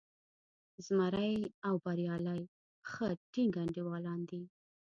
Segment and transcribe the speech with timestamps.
[0.85, 1.33] زمری
[1.67, 2.41] او بریالی
[2.91, 4.41] ښه ټینګ انډیوالان دي.